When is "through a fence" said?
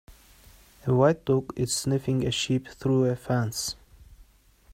2.69-3.75